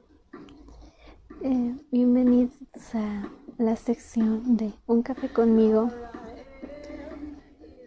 [1.44, 2.52] Eh, bienvenidos
[2.94, 3.28] a
[3.58, 5.90] la sección de Un café conmigo.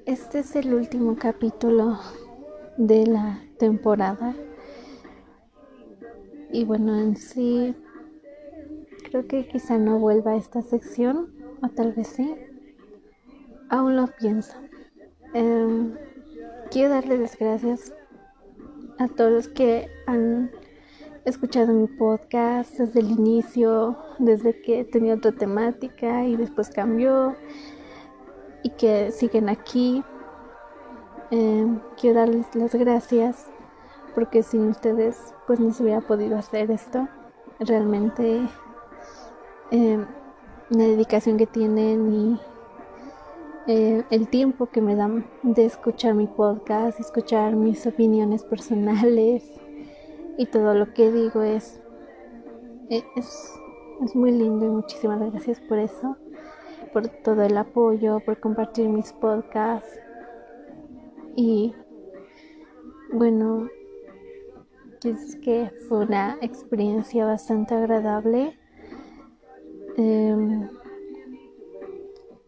[0.06, 2.00] Este es el último capítulo
[2.78, 4.36] de la temporada.
[6.52, 7.76] Y bueno, en sí,
[9.10, 12.36] creo que quizá no vuelva a esta sección, o tal vez sí.
[13.70, 14.54] Aún lo pienso.
[15.34, 15.96] Em,
[16.72, 17.94] quiero darles las gracias
[19.00, 20.52] a todos los que han
[21.26, 27.36] escuchado mi podcast desde el inicio, desde que tenía otra temática y después cambió
[28.64, 30.04] y que siguen aquí.
[31.32, 33.50] Em, quiero darles las gracias
[34.16, 37.08] porque sin ustedes pues no se hubiera podido hacer esto.
[37.60, 38.42] Realmente
[39.72, 40.06] em,
[40.70, 42.40] la dedicación que tienen y
[43.68, 49.44] eh, el tiempo que me dan de escuchar mi podcast, escuchar mis opiniones personales
[50.38, 51.82] y todo lo que digo es,
[52.90, 53.54] e, es,
[54.04, 56.16] es muy lindo y muchísimas gracias por eso,
[56.94, 60.00] por todo el apoyo, por compartir mis podcasts
[61.36, 61.74] y
[63.12, 63.68] bueno,
[65.06, 68.58] es que fue una experiencia bastante agradable.
[69.98, 70.68] Em,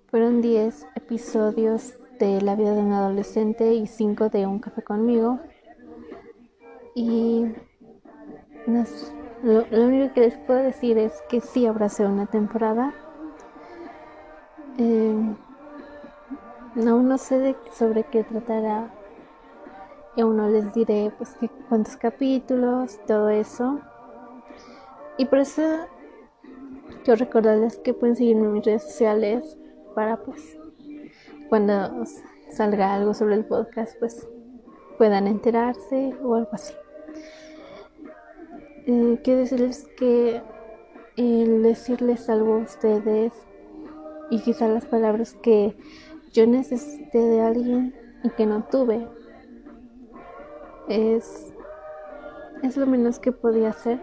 [0.08, 5.40] fueron 10 episodios de la vida de un adolescente y 5 de Un café conmigo.
[6.96, 7.46] Y
[9.44, 12.94] lo, único que les puedo decir es que sí habrá segunda temporada.
[14.78, 15.36] Em,
[16.76, 18.92] aún no sé sobre qué tratará
[20.18, 23.80] y aún no les diré pues que cuántos capítulos, todo eso.
[25.16, 25.62] Y por eso
[27.04, 29.58] quiero recordarles que pueden seguirme en mis redes sociales
[29.94, 30.58] para pues
[31.50, 32.04] cuando
[32.50, 34.28] salga algo sobre el podcast pues
[34.98, 36.74] puedan enterarse o algo así.
[38.88, 40.42] Eh, quiero decirles que
[41.16, 43.34] el decirles algo a ustedes
[44.32, 45.78] y quizá las palabras que
[46.34, 49.08] yo necesité de alguien y que no tuve
[50.88, 51.54] es,
[52.64, 54.00] es lo menos que podía hacer.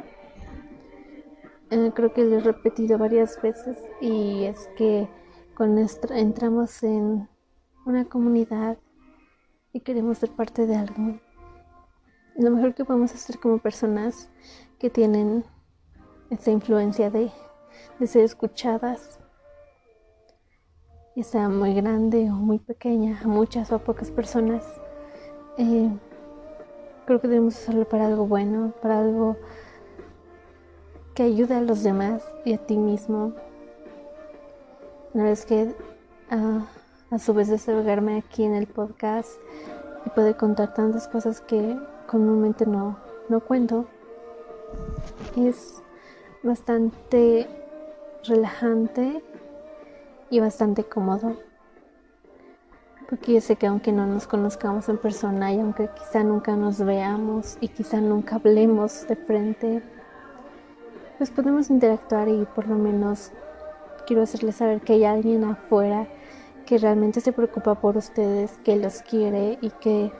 [1.70, 5.08] Eh, creo que lo he repetido varias veces y es que
[5.54, 7.28] con nuestra- entramos en
[7.86, 8.78] una comunidad
[9.72, 11.18] y queremos ser parte de algo.
[12.36, 14.30] Lo mejor que podemos hacer como personas
[14.78, 15.44] que tienen
[16.30, 17.30] esa influencia de,
[17.98, 19.20] de ser escuchadas,
[21.16, 24.64] ya sea muy grande o muy pequeña, a muchas o a pocas personas,
[25.58, 25.90] eh,
[27.04, 29.36] creo que debemos hacerlo para algo bueno, para algo
[31.14, 33.32] que ayude a los demás y a ti mismo.
[35.12, 35.74] Una vez que
[36.30, 36.66] ah,
[37.10, 39.30] a su vez desahogarme aquí en el podcast
[40.06, 42.98] y poder contar tantas cosas que comúnmente no,
[43.28, 43.86] no cuento,
[45.36, 45.82] es
[46.42, 47.48] bastante
[48.24, 49.22] relajante
[50.30, 51.36] y bastante cómodo.
[53.08, 56.78] Porque yo sé que aunque no nos conozcamos en persona y aunque quizá nunca nos
[56.78, 59.82] veamos y quizá nunca hablemos de frente,
[61.18, 63.30] pues podemos interactuar y por lo menos
[64.06, 66.06] quiero hacerles saber que hay alguien afuera
[66.66, 70.10] que realmente se preocupa por ustedes, que los quiere y que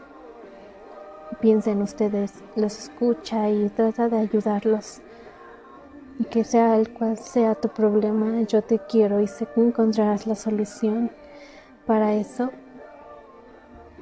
[1.41, 5.01] piensa en ustedes, los escucha y trata de ayudarlos.
[6.19, 10.27] Y que sea el cual sea tu problema, yo te quiero y sé que encontrarás
[10.27, 11.11] la solución
[11.87, 12.51] para eso.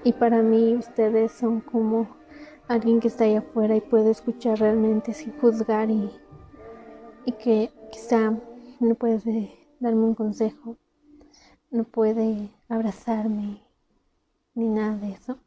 [0.04, 2.08] Y para mí ustedes son como
[2.68, 6.10] alguien que está ahí afuera y puede escuchar realmente sin juzgar y,
[7.24, 8.32] y que quizá
[8.80, 10.76] no puede darme un consejo,
[11.70, 13.62] no puede abrazarme
[14.54, 15.38] ni nada de eso.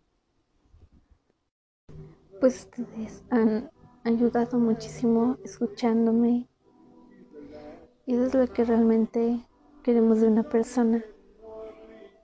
[2.40, 3.70] Pues ustedes han
[4.04, 6.48] ayudado muchísimo escuchándome
[8.06, 9.40] y eso es lo que realmente
[9.84, 11.04] queremos de una persona.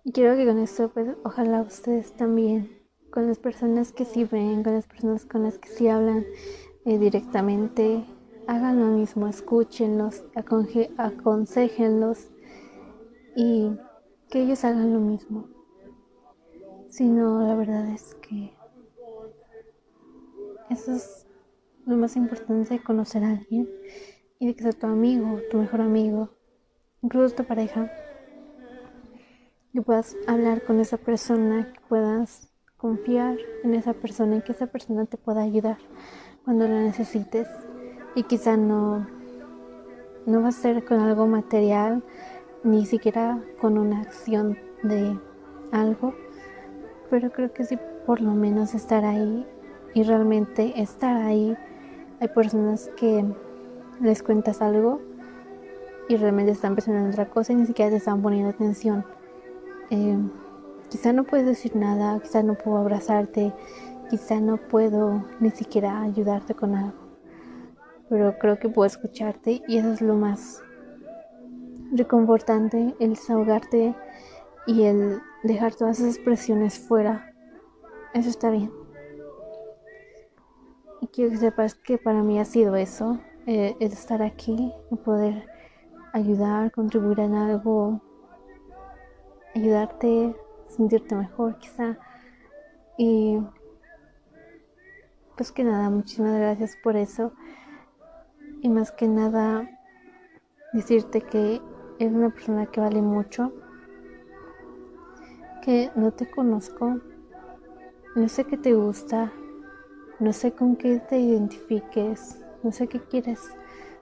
[0.04, 2.70] Y quiero que con esto, pues, ojalá ustedes también,
[3.12, 6.26] con las personas que sí ven, con las personas con las que sí hablan
[6.86, 8.04] eh, directamente,
[8.48, 12.30] hagan lo mismo, escúchenlos, aconje- aconsejenlos
[13.36, 13.72] y
[14.30, 15.48] que ellos hagan lo mismo.
[16.90, 18.54] Si no, la verdad es que
[20.70, 21.26] eso es
[21.86, 23.70] lo más importante de conocer a alguien
[24.40, 26.30] y de que sea tu amigo, tu mejor amigo,
[27.02, 27.92] incluso tu pareja.
[29.74, 34.68] Que puedas hablar con esa persona, que puedas confiar en esa persona y que esa
[34.68, 35.78] persona te pueda ayudar
[36.44, 37.48] cuando lo necesites.
[38.16, 39.08] y quizá no,
[40.26, 42.04] no va a ser con algo material,
[42.64, 45.18] ni siquiera con una acción de
[45.72, 46.14] algo,
[47.10, 49.48] pero creo que sí por lo menos estar ahí
[49.94, 51.56] y realmente estar ahí.
[52.20, 53.26] Hay personas que
[54.02, 55.00] les cuentas algo
[56.10, 59.06] y realmente están pensando en otra cosa y ni siquiera te están poniendo atención.
[59.92, 60.18] Eh,
[60.90, 63.54] quizá no puedes decir nada, quizá no puedo abrazarte,
[64.10, 66.98] quizá no puedo ni siquiera ayudarte con algo,
[68.10, 70.64] pero creo que puedo escucharte y eso es lo más
[71.92, 73.94] reconfortante, el desahogarte
[74.66, 77.34] y el dejar todas esas expresiones fuera.
[78.14, 78.72] Eso está bien.
[81.02, 84.96] Y quiero que sepas que para mí ha sido eso, eh, el estar aquí y
[84.96, 85.48] poder
[86.14, 88.02] ayudar, contribuir en algo,
[89.56, 90.36] ayudarte
[90.68, 91.98] a sentirte mejor quizá.
[92.98, 93.40] Y
[95.36, 97.34] pues que nada, muchísimas gracias por eso.
[98.62, 99.68] Y más que nada,
[100.74, 101.62] decirte que
[102.00, 103.52] eres una persona que vale mucho,
[105.62, 107.00] que no te conozco,
[108.16, 109.32] no sé qué te gusta,
[110.20, 113.40] no sé con qué te identifiques, no sé qué quieres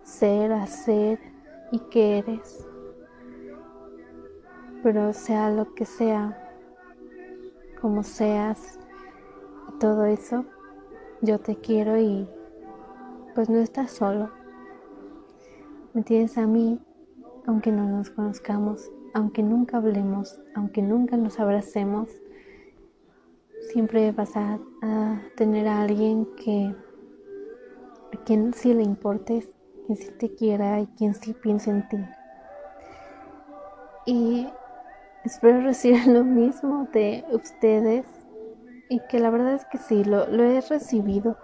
[0.04, 1.20] ser, hacer
[1.72, 2.69] y qué eres.
[4.84, 6.38] Pero sea lo que sea,
[7.82, 8.80] como seas,
[9.80, 10.46] todo eso,
[11.22, 12.28] yo te quiero y
[13.36, 14.30] pues no estás solo.
[15.94, 16.80] Me tienes a mí,
[17.46, 22.10] aunque no nos conozcamos, aunque nunca hablemos, aunque nunca nos abracemos,
[23.72, 26.76] siempre vas a, a tener a alguien que
[28.14, 29.50] a quien sí le importes
[29.86, 31.98] quien sí te quiera y quien sí piense en ti.
[34.06, 34.48] Y
[35.24, 38.06] espero recibir lo mismo de ustedes
[38.90, 41.38] y que la verdad es que sí, lo, lo he recibido.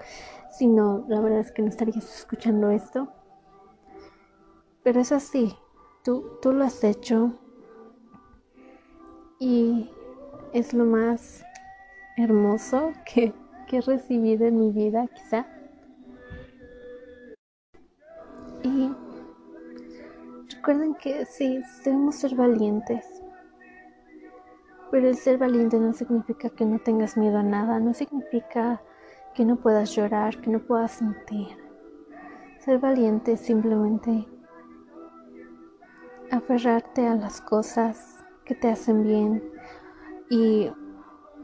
[0.49, 3.09] Si no, la verdad es que no estarías escuchando esto.
[4.83, 5.55] Pero es así,
[6.03, 7.33] tú, tú lo has hecho
[9.39, 9.89] y
[10.53, 11.43] es lo más
[12.17, 13.33] hermoso que,
[13.67, 15.45] que he recibido en mi vida, quizá.
[18.63, 18.91] Y
[20.55, 23.14] recuerden que sí, debemos ser valientes.
[24.95, 28.81] Pero el ser valiente no significa que no tengas miedo a nada, no significa
[29.33, 31.49] que no puedas llorar, que no puedas sentir.
[32.59, 34.25] Ser valiente es simplemente
[36.31, 39.43] aferrarte a las cosas que te hacen bien
[40.29, 40.71] y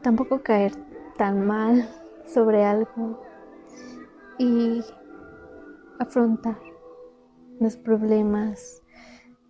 [0.00, 0.72] tampoco caer
[1.18, 1.86] tan mal
[2.24, 3.22] sobre algo
[4.38, 4.82] y
[5.98, 6.58] afrontar
[7.60, 8.82] los problemas.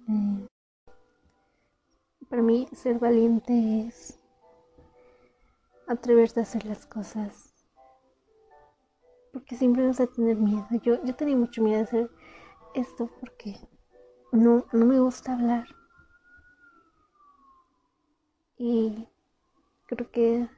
[0.09, 0.49] Eh,
[2.33, 4.19] para mí ser valiente es
[5.87, 7.53] atreverte a hacer las cosas.
[9.35, 10.67] Porque siempre vas a tener miedo.
[10.83, 12.11] Yo, yo tenía mucho miedo de hacer
[12.75, 13.57] esto porque
[14.33, 15.67] no, no me gusta hablar.
[18.57, 19.07] Y
[19.85, 20.49] creo que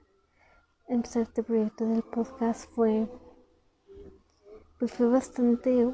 [0.86, 3.08] empezar este proyecto del podcast fue
[4.78, 5.92] pues fue bastante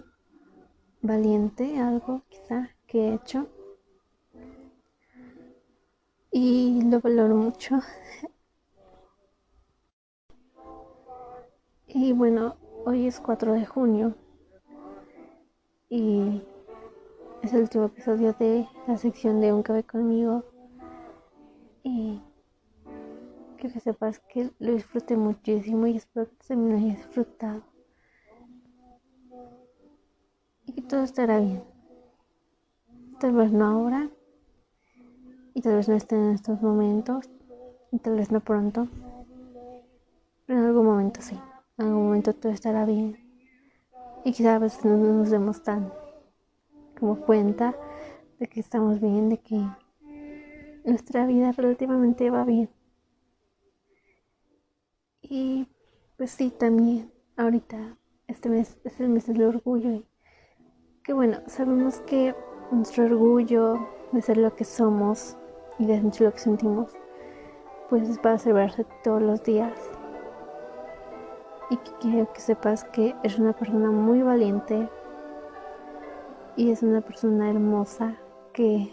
[1.01, 3.49] valiente, algo quizá que he hecho.
[6.33, 7.81] Y lo valoro mucho.
[11.89, 14.15] y bueno, hoy es 4 de junio.
[15.89, 16.41] Y
[17.43, 20.45] es el último episodio de la sección de Un Cabe conmigo.
[21.83, 22.23] Y
[23.57, 27.63] que sepas que lo disfruté muchísimo y espero que también lo hayas disfrutado.
[30.67, 31.65] Y que todo estará bien.
[33.19, 34.11] Tal vez no ahora.
[35.63, 37.29] Tal vez no esté en estos momentos.
[38.03, 38.89] Tal vez no pronto.
[40.47, 41.39] Pero en algún momento sí.
[41.77, 43.19] En algún momento todo estará bien.
[44.25, 45.93] Y quizás a veces no nos demos tan
[46.99, 47.75] como cuenta
[48.39, 49.63] de que estamos bien, de que
[50.85, 52.71] nuestra vida relativamente va bien.
[55.23, 55.69] Y
[56.17, 60.07] pues sí, también ahorita este mes es el mes del orgullo y
[61.03, 62.35] que bueno, sabemos que
[62.71, 63.79] nuestro orgullo
[64.13, 65.37] de ser lo que somos
[65.81, 66.93] y de sentir lo que sentimos,
[67.89, 69.73] pues es para celebrarse todos los días.
[71.71, 74.89] Y que quiero que sepas que es una persona muy valiente
[76.57, 78.17] y es una persona hermosa
[78.53, 78.91] que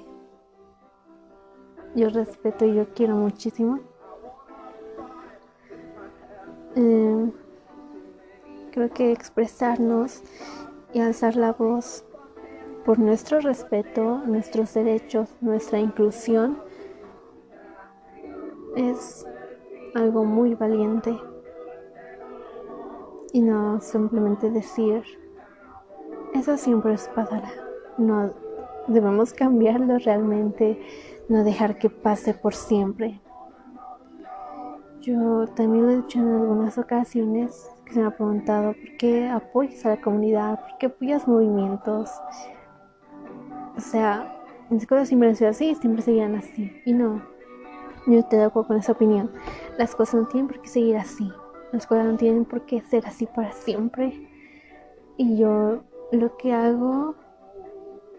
[1.93, 3.79] yo respeto y yo quiero muchísimo.
[6.75, 7.31] Eh,
[8.71, 10.21] creo que expresarnos
[10.93, 12.05] y alzar la voz
[12.85, 16.59] por nuestro respeto, nuestros derechos, nuestra inclusión,
[18.77, 19.25] es
[19.95, 21.17] algo muy valiente.
[23.33, 25.03] Y no simplemente decir
[26.33, 27.51] eso siempre pasará.
[27.97, 28.31] No
[28.87, 30.79] debemos cambiarlo realmente,
[31.27, 33.19] no dejar que pase por siempre.
[35.01, 39.27] Yo también lo he dicho en algunas ocasiones que se me ha preguntado por qué
[39.27, 42.11] apoyas a la comunidad, por qué apoyas movimientos.
[43.75, 44.37] O sea,
[44.69, 46.71] las cosas siempre han sido así, siempre seguían así.
[46.85, 47.21] Y no,
[48.07, 49.31] yo te de acuerdo con esa opinión.
[49.77, 51.31] Las cosas no tienen por qué seguir así.
[51.71, 54.29] Las cosas no tienen por qué ser así para siempre.
[55.17, 55.79] Y yo
[56.11, 57.15] lo que hago,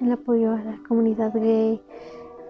[0.01, 1.83] el apoyo a la comunidad gay,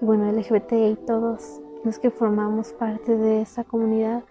[0.01, 4.25] bueno, LGBT y todos los que formamos parte de esa comunidad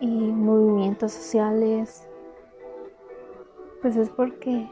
[0.00, 2.08] y movimientos sociales,
[3.82, 4.68] pues es porque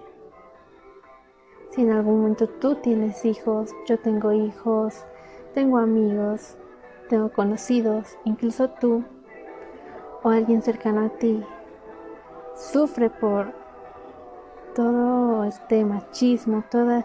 [1.70, 5.04] si en algún momento tú tienes hijos, yo tengo hijos,
[5.54, 6.56] tengo amigos,
[7.08, 9.04] tengo conocidos, incluso tú
[10.22, 11.42] o alguien cercano a ti
[12.54, 13.52] sufre por
[14.74, 17.04] todo este machismo, toda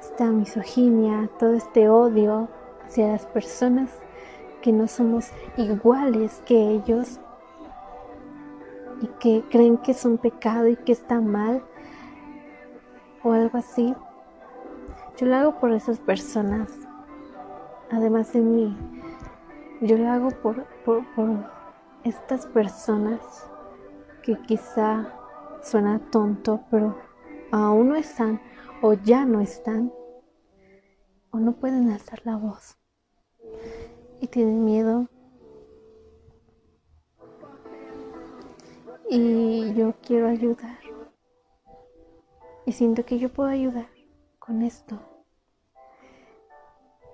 [0.00, 2.48] esta misoginia, todo este odio
[2.86, 3.90] hacia las personas
[4.62, 7.18] que no somos iguales que ellos
[9.00, 11.62] y que creen que es un pecado y que está mal
[13.22, 13.94] o algo así.
[15.16, 16.70] Yo lo hago por esas personas,
[17.90, 18.99] además de mí.
[19.82, 21.02] Yo lo hago por, por,
[22.04, 23.50] estas personas
[24.22, 25.14] que quizá
[25.62, 26.98] suena tonto, pero
[27.50, 28.42] aún no están
[28.82, 29.90] o ya no están
[31.30, 32.78] o no pueden alzar la voz
[34.20, 35.08] y tienen miedo.
[39.08, 40.78] Y yo quiero ayudar.
[42.66, 43.88] Y siento que yo puedo ayudar
[44.38, 45.00] con esto.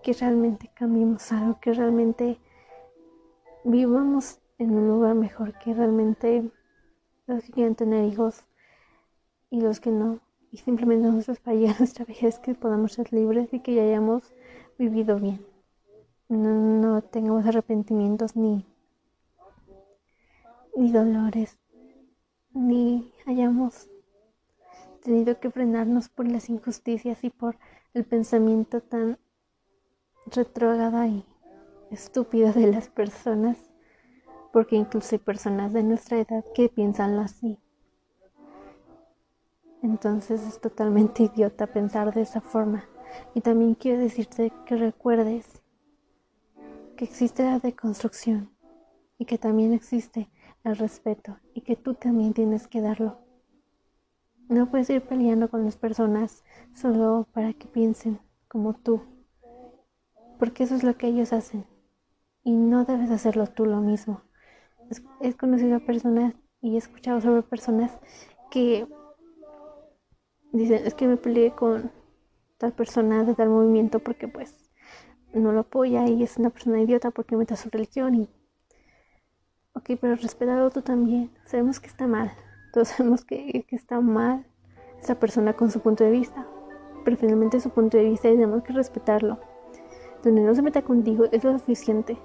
[0.03, 2.39] Que realmente cambiemos algo, que realmente
[3.67, 6.51] vivamos en un lugar mejor, que realmente
[7.27, 8.45] los que quieren tener hijos
[9.51, 10.21] y los que no,
[10.53, 13.83] y simplemente nosotros para llegar a nuestra vejez que podamos ser libres y que ya
[13.83, 14.33] hayamos
[14.79, 15.45] vivido bien.
[16.29, 18.65] No, no tengamos arrepentimientos ni,
[20.77, 21.59] ni dolores,
[22.53, 23.89] ni hayamos
[25.03, 27.57] tenido que frenarnos por las injusticias y por
[27.95, 29.19] el pensamiento tan
[30.27, 31.25] retrógrada y
[31.91, 33.57] estúpido de las personas,
[34.53, 37.59] porque incluso hay personas de nuestra edad que piensan así.
[39.83, 42.85] Entonces es totalmente idiota pensar de esa forma.
[43.35, 45.63] Y también quiero decirte que recuerdes
[46.97, 48.51] que existe la deconstrucción
[49.19, 50.29] y que también existe
[50.65, 53.21] el respeto y que tú también tienes que darlo.
[54.49, 59.03] No puedes ir peleando con las personas solo para que piensen como tú,
[60.39, 61.65] porque eso es lo que ellos hacen
[62.47, 64.23] y no debes hacerlo tú lo mismo.
[65.21, 67.91] He conocido a personas y he escuchado sobre personas
[68.53, 68.87] que
[70.53, 71.91] dicen, es que me peleé con
[72.57, 74.71] tal persona de tal movimiento porque pues
[75.35, 78.31] no lo apoya y es una persona idiota porque mete su religión y...
[79.75, 81.33] Ok, pero respetarlo tú también.
[81.47, 82.31] Sabemos que está mal.
[82.73, 84.47] Todos sabemos que, que está mal
[85.03, 86.47] esa persona con su punto de vista.
[87.05, 89.41] Pero finalmente su punto de vista y tenemos que respetarlo.
[90.23, 92.17] Donde no se meta contigo es lo suficiente.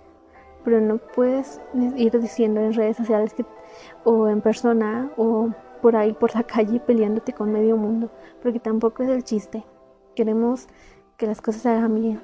[0.63, 1.59] Pero no puedes
[1.95, 3.45] ir diciendo en redes sociales que,
[4.03, 5.49] o en persona o
[5.81, 8.11] por ahí por la calle peleándote con medio mundo.
[8.41, 9.63] Porque tampoco es el chiste.
[10.15, 10.67] Queremos
[11.17, 12.21] que las cosas se hagan bien.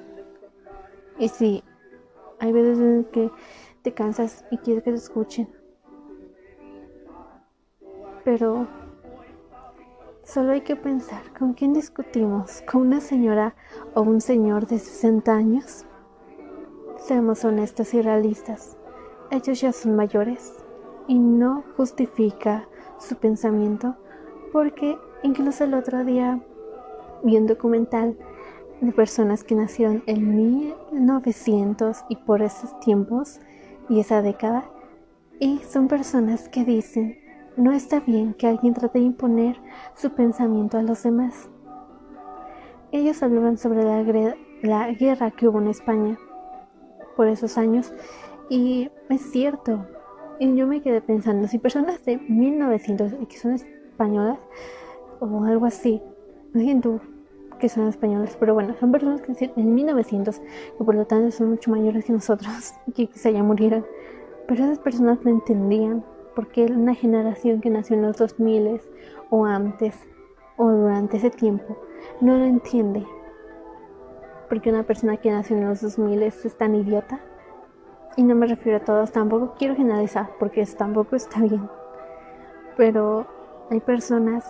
[1.18, 1.64] Y si
[2.38, 3.30] hay veces en que
[3.82, 5.48] te cansas y quieres que te escuchen.
[8.24, 8.68] Pero
[10.22, 13.54] solo hay que pensar con quién discutimos, con una señora
[13.94, 15.86] o un señor de 60 años.
[16.98, 18.76] Seamos honestos y realistas.
[19.30, 20.52] Ellos ya son mayores
[21.06, 23.96] y no justifica su pensamiento
[24.52, 26.40] porque incluso el otro día
[27.22, 28.18] vi un documental
[28.80, 33.40] de personas que nacieron en 1900 y por esos tiempos
[33.88, 34.64] y esa década
[35.38, 37.16] y son personas que dicen
[37.56, 39.60] no está bien que alguien trate de imponer
[39.94, 41.48] su pensamiento a los demás.
[42.92, 46.18] Ellos hablaban sobre la, la guerra que hubo en España
[47.18, 47.92] por esos años
[48.48, 49.84] y es cierto.
[50.38, 54.38] Y yo me quedé pensando, si personas de 1900 y que son españolas
[55.18, 56.00] o algo así,
[56.54, 57.00] imagínate
[57.58, 61.32] que son españoles, pero bueno, son personas que nacieron en 1900, que por lo tanto
[61.32, 63.84] son mucho mayores que nosotros, y que quizá ya murieron.
[64.46, 66.04] Pero esas personas no entendían
[66.36, 68.80] porque era una generación que nació en los 2000
[69.30, 69.96] o antes
[70.56, 71.76] o durante ese tiempo
[72.20, 73.04] no lo entiende.
[74.48, 77.20] Porque una persona que nació en los 2000 es tan idiota.
[78.16, 81.68] Y no me refiero a todos, tampoco quiero generalizar porque tampoco está bien.
[82.76, 83.26] Pero
[83.70, 84.44] hay personas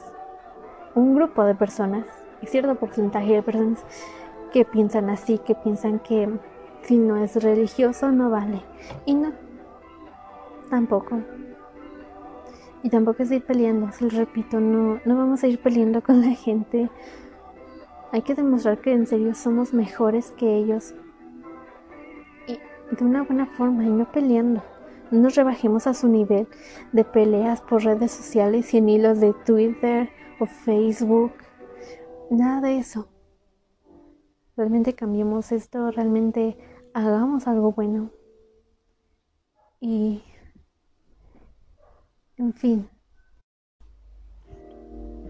[0.98, 2.04] un grupo de personas,
[2.42, 3.84] y cierto porcentaje de personas
[4.52, 6.28] que piensan así, que piensan que
[6.82, 8.62] si no es religioso no vale.
[9.04, 9.32] Y no,
[10.70, 11.20] tampoco.
[12.82, 16.20] Y tampoco es ir peleando, se lo repito, no, no vamos a ir peleando con
[16.20, 16.90] la gente.
[18.10, 20.94] Hay que demostrar que en serio somos mejores que ellos.
[22.46, 22.58] Y
[22.94, 24.62] de una buena forma y no peleando.
[25.10, 26.48] No nos rebajemos a su nivel
[26.92, 30.08] de peleas por redes sociales y en hilos de Twitter
[30.40, 31.32] o Facebook.
[32.30, 33.08] Nada de eso.
[34.56, 36.56] Realmente cambiemos esto, realmente
[36.94, 38.10] hagamos algo bueno.
[39.80, 40.22] Y
[42.36, 42.88] en fin,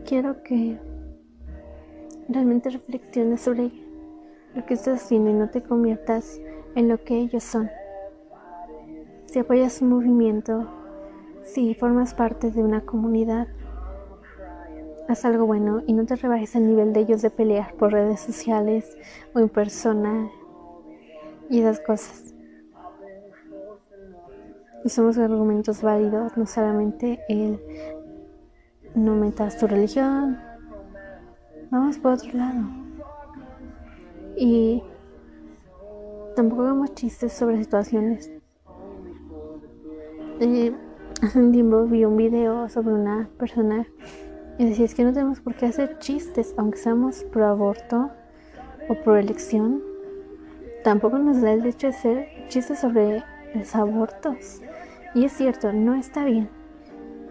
[0.07, 0.79] quiero que
[2.29, 3.71] realmente reflexiones sobre
[4.55, 6.41] lo que estás haciendo y no te conviertas
[6.75, 7.71] en lo que ellos son.
[9.27, 10.69] Si apoyas un movimiento,
[11.43, 13.49] si formas parte de una comunidad,
[15.09, 18.21] haz algo bueno y no te rebajes al nivel de ellos de pelear por redes
[18.21, 18.97] sociales
[19.35, 20.31] o en persona
[21.49, 22.35] y esas cosas.
[24.85, 27.59] Usamos argumentos válidos, no solamente el
[28.95, 30.39] no metas tu religión,
[31.71, 32.65] vamos por otro lado.
[34.37, 34.83] Y
[36.37, 38.31] tampoco hagamos chistes sobre situaciones.
[40.37, 43.87] Hace un tiempo vi un video sobre una persona
[44.57, 48.11] y decía es que no tenemos por qué hacer chistes, aunque seamos pro aborto
[48.89, 49.83] o pro elección.
[50.85, 54.61] Tampoco nos da el derecho de hacer chistes sobre los abortos.
[55.15, 56.49] Y es cierto, no está bien,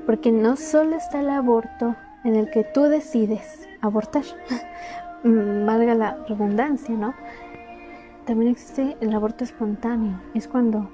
[0.05, 4.23] porque no solo está el aborto en el que tú decides abortar,
[5.23, 7.13] valga la redundancia, ¿no?
[8.25, 10.89] También existe el aborto espontáneo, es cuando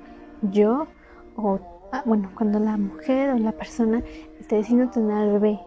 [0.51, 0.87] yo
[1.35, 1.59] o,
[1.91, 4.03] ah, bueno, cuando la mujer o la persona
[4.39, 5.59] está decidiendo tener al bebé.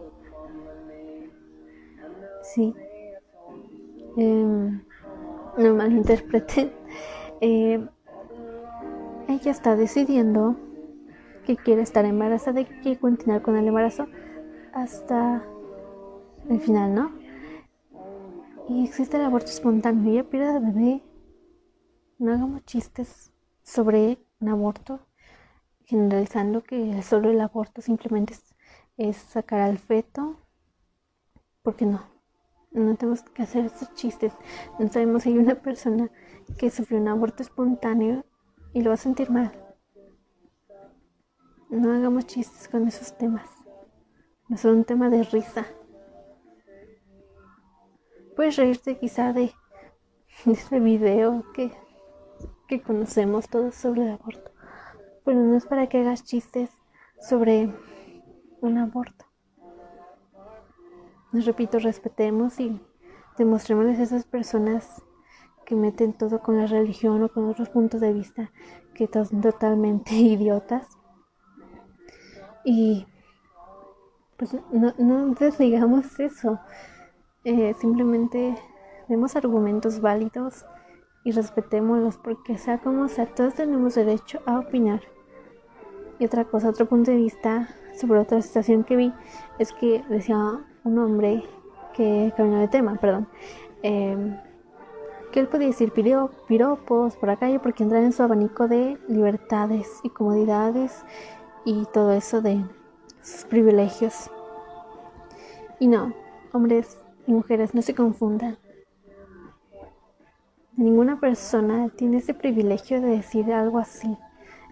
[2.41, 2.73] Sí.
[4.17, 4.79] Eh,
[5.57, 6.71] no malinterpreten.
[7.39, 7.87] Eh,
[9.27, 10.55] ella está decidiendo
[11.45, 14.07] que quiere estar embarazada y que continuar con el embarazo
[14.73, 15.43] hasta
[16.49, 17.11] el final, ¿no?
[18.69, 20.11] Y existe el aborto espontáneo.
[20.11, 21.03] Ella pierde al bebé.
[22.19, 23.31] No hagamos chistes
[23.63, 25.07] sobre un aborto,
[25.85, 28.55] generalizando que solo el aborto simplemente es,
[28.97, 30.37] es sacar al feto.
[31.61, 32.01] Porque no,
[32.71, 34.33] no tenemos que hacer estos chistes.
[34.79, 36.09] No sabemos si hay una persona
[36.57, 38.25] que sufrió un aborto espontáneo
[38.73, 39.51] y lo va a sentir mal.
[41.69, 43.49] No hagamos chistes con esos temas.
[44.47, 45.65] No es un tema de risa.
[48.37, 49.51] Puedes reírte quizá de,
[50.45, 51.71] ese video que,
[52.67, 54.51] que conocemos todos sobre el aborto.
[55.25, 56.69] Pero no es para que hagas chistes
[57.19, 57.73] sobre
[58.61, 59.25] un aborto.
[61.31, 62.79] Nos repito, respetemos y
[63.39, 65.01] demostrémosles a esas personas
[65.65, 68.51] que meten todo con la religión o con otros puntos de vista
[68.93, 70.87] que son totalmente idiotas
[72.63, 73.07] y
[74.37, 76.59] pues no, no desligamos eso.
[77.49, 78.57] Eh, simplemente
[79.07, 80.65] demos argumentos válidos
[81.23, 84.99] y respetémoslos porque sea como sea, todos tenemos derecho a opinar.
[86.19, 89.13] Y otra cosa, otro punto de vista sobre otra situación que vi
[89.59, 91.41] es que decía un hombre
[91.93, 93.29] que cambió de tema, perdón,
[93.81, 94.37] em,
[95.31, 100.01] que él podía decir piropos por la calle porque entra en su abanico de libertades
[100.03, 101.05] y comodidades
[101.63, 102.61] y todo eso de
[103.21, 104.29] sus privilegios.
[105.79, 106.13] Y no,
[106.51, 108.57] hombres y mujeres, no se confundan.
[110.75, 114.17] Ninguna persona tiene ese privilegio de decir algo así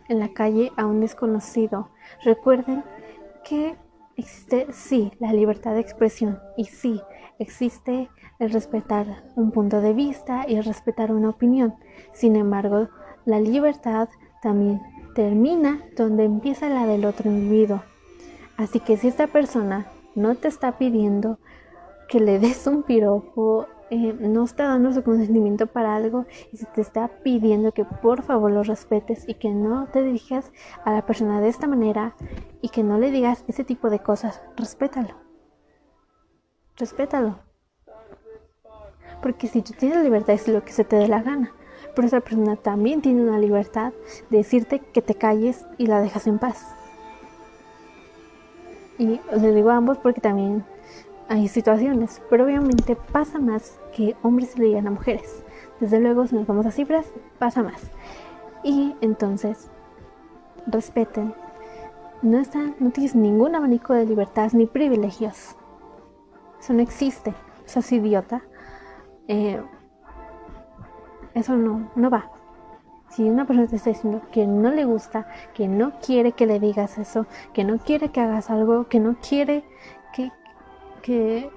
[0.08, 1.90] en la calle a un desconocido.
[2.24, 2.84] Recuerden
[3.44, 3.76] que
[4.16, 7.02] existe, sí, la libertad de expresión y sí,
[7.40, 11.76] existe el respetar un punto de vista y el respetar una opinión.
[12.14, 12.90] Sin embargo,
[13.26, 14.10] la libertad
[14.42, 14.82] también
[15.16, 17.82] termina donde empieza la del otro individuo.
[18.58, 21.40] Así que si esta persona no te está pidiendo
[22.08, 26.66] que le des un piropo, eh, no está dando su consentimiento para algo y si
[26.66, 30.52] te está pidiendo que por favor lo respetes y que no te dirijas
[30.84, 32.16] a la persona de esta manera
[32.62, 35.16] y que no le digas ese tipo de cosas, respétalo.
[36.78, 37.40] Respétalo.
[39.22, 41.54] Porque si tú tienes libertad es lo que se te dé la gana
[41.96, 43.94] pero esa persona también tiene una libertad
[44.30, 46.76] de decirte que te calles y la dejas en paz.
[48.98, 50.66] Y le digo a ambos porque también
[51.28, 55.44] hay situaciones, pero obviamente pasa más que hombres le digan a mujeres.
[55.80, 57.06] Desde luego, si nos vamos a cifras,
[57.40, 57.90] pasa más.
[58.64, 59.70] Y entonces,
[60.68, 61.34] respeten.
[62.22, 65.56] No, están, no tienes ningún abanico de libertad ni privilegios.
[66.60, 67.34] Eso no existe.
[67.66, 68.44] Eso es idiota.
[69.28, 69.62] Eh,
[71.34, 72.32] eso no, no va.
[73.10, 76.60] Si una persona te está diciendo que no le gusta, que no quiere que le
[76.60, 79.64] digas eso, que no quiere que hagas algo, que no quiere
[80.14, 80.32] que,
[81.06, 81.52] que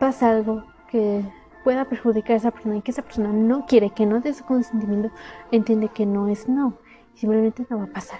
[0.00, 1.22] pase algo que
[1.62, 4.44] pueda perjudicar a esa persona y que esa persona no quiere, que no dé su
[4.44, 5.10] consentimiento,
[5.52, 6.78] entiende que no es no.
[7.14, 8.18] Simplemente no va a pasar.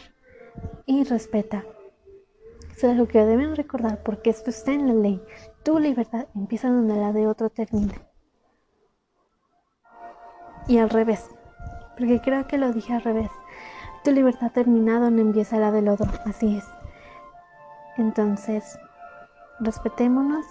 [0.87, 1.65] Y respeta.
[2.71, 5.21] Eso es lo que deben recordar porque esto está en la ley.
[5.65, 7.95] Tu libertad empieza donde la de otro termina.
[10.69, 11.29] Y al revés.
[11.97, 13.31] Porque creo que lo dije al revés.
[14.05, 16.07] Tu libertad termina donde empieza la del otro.
[16.25, 16.65] Así es.
[17.97, 18.79] Entonces,
[19.59, 20.47] respetémonos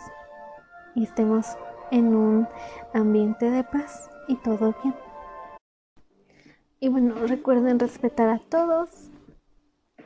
[0.98, 1.46] y estemos
[1.92, 2.48] en un
[2.92, 4.96] ambiente de paz y todo bien.
[6.80, 9.12] Y bueno, recuerden respetar a todos,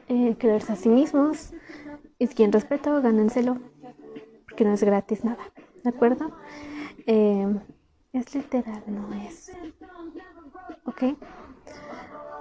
[0.10, 1.54] eh, creerse a sí mismos.
[2.20, 3.58] Y si quieren respeto, gánenselo,
[4.44, 5.44] porque no es gratis nada,
[5.82, 6.32] ¿de acuerdo?
[7.08, 7.48] Eh,
[8.12, 9.50] es literal, no es.
[10.86, 11.04] ¿Ok?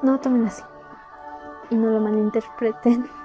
[0.02, 0.62] No tomen así.
[1.70, 3.19] Y no lo malinterpreten.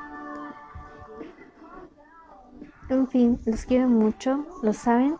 [2.87, 5.15] En fin, los quiero mucho, lo saben.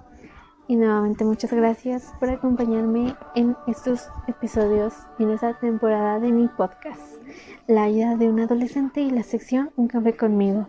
[0.68, 7.22] Y nuevamente muchas gracias por acompañarme en estos episodios en esta temporada de mi podcast,
[7.68, 10.68] La vida de un adolescente y la sección Un café conmigo.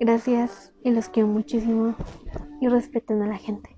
[0.00, 1.94] Gracias y los quiero muchísimo
[2.60, 3.71] y respeten a la gente.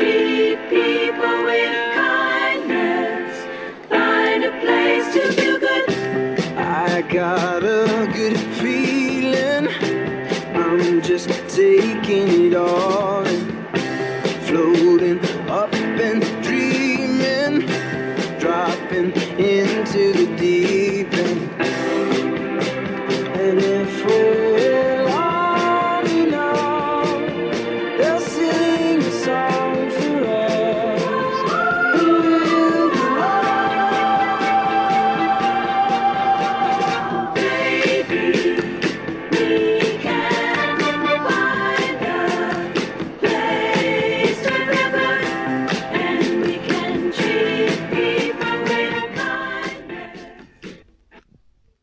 [0.00, 3.32] treat people with kindness.
[3.90, 5.90] Find a place to do good.
[6.56, 9.68] I got a good feeling.
[10.54, 13.44] I'm just taking it all in.
[14.48, 17.56] Floating up and dreaming.
[18.40, 20.28] Dropping into the